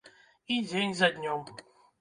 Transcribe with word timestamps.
І 0.55 0.57
дзень 0.69 0.95
за 1.03 1.11
днём. 1.19 1.47